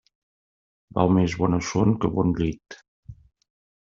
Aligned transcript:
Val 0.99 1.11
més 1.17 1.35
bona 1.41 1.59
son 1.67 1.93
que 2.05 2.09
bon 2.15 2.31
llit. 2.39 2.79